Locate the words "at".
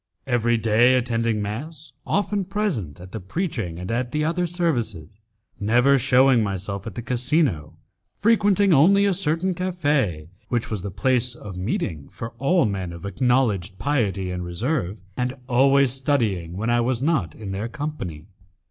2.99-3.11, 3.91-4.09, 6.87-6.95